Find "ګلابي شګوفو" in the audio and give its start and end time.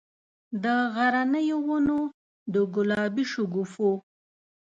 2.73-3.91